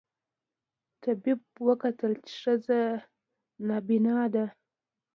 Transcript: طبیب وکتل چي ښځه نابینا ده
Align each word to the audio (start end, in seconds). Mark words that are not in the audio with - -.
طبیب 1.03 1.39
وکتل 1.67 2.13
چي 2.25 2.33
ښځه 2.41 2.79
نابینا 3.67 4.19
ده 4.33 4.45